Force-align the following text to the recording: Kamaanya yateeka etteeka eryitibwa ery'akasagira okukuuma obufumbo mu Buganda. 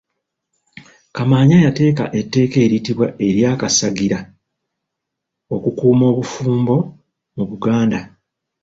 Kamaanya 1.15 1.57
yateeka 1.65 2.03
etteeka 2.19 2.57
eryitibwa 2.65 3.07
ery'akasagira 3.27 4.19
okukuuma 5.55 6.05
obufumbo 6.11 6.75
mu 7.35 7.43
Buganda. 7.49 7.99